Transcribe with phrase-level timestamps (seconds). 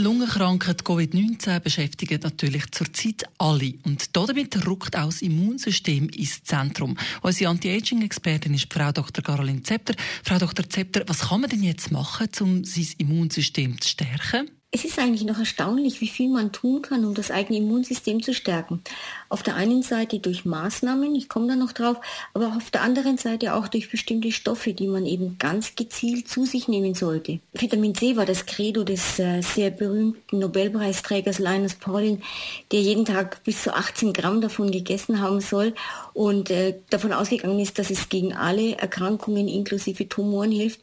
[0.00, 3.74] die Lungenkrankheit Covid-19 beschäftigt natürlich zurzeit alle.
[3.84, 6.96] Und damit rückt auch das Immunsystem ins Zentrum.
[7.20, 9.22] Unsere Anti-Aging-Expertin ist Frau Dr.
[9.22, 9.94] Caroline Zepter.
[10.24, 10.68] Frau Dr.
[10.70, 14.50] Zepter, was kann man denn jetzt machen, um sein Immunsystem zu stärken?
[14.72, 18.32] Es ist eigentlich noch erstaunlich, wie viel man tun kann, um das eigene Immunsystem zu
[18.32, 18.80] stärken.
[19.28, 21.96] Auf der einen Seite durch Maßnahmen, ich komme da noch drauf,
[22.34, 26.44] aber auf der anderen Seite auch durch bestimmte Stoffe, die man eben ganz gezielt zu
[26.44, 27.40] sich nehmen sollte.
[27.52, 32.22] Vitamin C war das Credo des äh, sehr berühmten Nobelpreisträgers Linus Pauling,
[32.70, 35.74] der jeden Tag bis zu 18 Gramm davon gegessen haben soll
[36.14, 40.80] und äh, davon ausgegangen ist, dass es gegen alle Erkrankungen inklusive Tumoren hilft.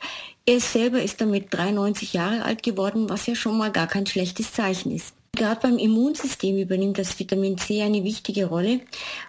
[0.50, 4.54] Er selber ist damit 93 Jahre alt geworden, was ja schon mal gar kein schlechtes
[4.54, 5.14] Zeichen ist.
[5.34, 8.80] Gerade beim Immunsystem übernimmt das Vitamin C eine wichtige Rolle,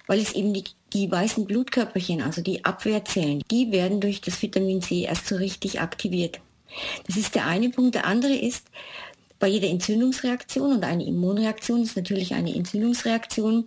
[0.06, 4.80] weil es eben die, die weißen Blutkörperchen, also die Abwehrzellen, die werden durch das Vitamin
[4.80, 6.38] C erst so richtig aktiviert.
[7.08, 7.97] Das ist der eine Punkt.
[7.97, 8.66] Der andere ist,
[9.41, 13.64] bei jeder Entzündungsreaktion und eine Immunreaktion ist natürlich eine Entzündungsreaktion,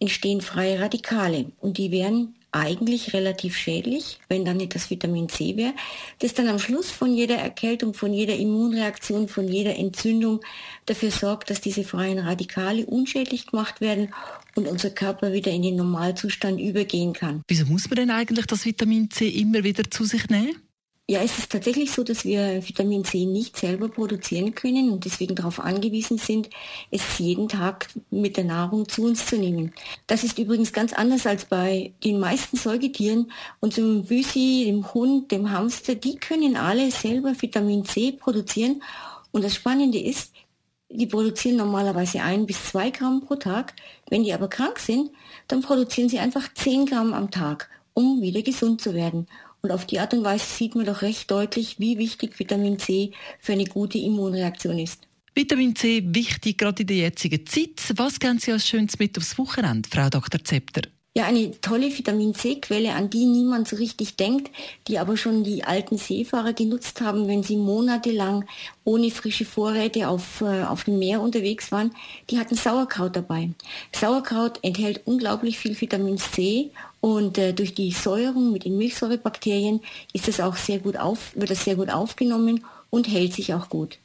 [0.00, 5.56] entstehen freie Radikale und die werden eigentlich relativ schädlich, wenn dann nicht das Vitamin C
[5.56, 5.74] wäre,
[6.18, 10.40] das dann am Schluss von jeder Erkältung, von jeder Immunreaktion, von jeder Entzündung
[10.86, 14.12] dafür sorgt, dass diese freien Radikale unschädlich gemacht werden
[14.56, 17.42] und unser Körper wieder in den Normalzustand übergehen kann.
[17.48, 20.56] Wieso muss man denn eigentlich das Vitamin C immer wieder zu sich nehmen?
[21.10, 25.34] Ja, es ist tatsächlich so, dass wir Vitamin C nicht selber produzieren können und deswegen
[25.34, 26.48] darauf angewiesen sind,
[26.92, 29.72] es jeden Tag mit der Nahrung zu uns zu nehmen.
[30.06, 33.32] Das ist übrigens ganz anders als bei den meisten Säugetieren.
[33.58, 38.80] Unserem Büsi, dem Hund, dem Hamster, die können alle selber Vitamin C produzieren.
[39.32, 40.32] Und das Spannende ist,
[40.90, 43.74] die produzieren normalerweise ein bis zwei Gramm pro Tag.
[44.08, 45.10] Wenn die aber krank sind,
[45.48, 49.26] dann produzieren sie einfach zehn Gramm am Tag, um wieder gesund zu werden.
[49.62, 53.12] Und auf die Art und Weise sieht man doch recht deutlich, wie wichtig Vitamin C
[53.38, 55.06] für eine gute Immunreaktion ist.
[55.34, 57.92] Vitamin C wichtig gerade in der jetzigen Zeit.
[57.96, 60.42] Was gehen Sie als Schönes mit aufs Wochenende, Frau Dr.
[60.42, 60.82] Zepter?
[61.12, 64.48] Ja, eine tolle Vitamin C-Quelle, an die niemand so richtig denkt,
[64.86, 68.44] die aber schon die alten Seefahrer genutzt haben, wenn sie monatelang
[68.84, 71.90] ohne frische Vorräte auf, äh, auf dem Meer unterwegs waren.
[72.30, 73.50] Die hatten Sauerkraut dabei.
[73.92, 79.80] Sauerkraut enthält unglaublich viel Vitamin C und äh, durch die Säuerung mit den Milchsäurebakterien
[80.12, 83.68] ist das auch sehr gut auf, wird das sehr gut aufgenommen und hält sich auch
[83.68, 83.98] gut.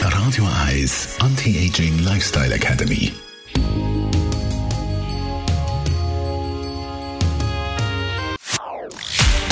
[0.00, 3.12] Radio Eyes Anti-Aging Lifestyle Academy.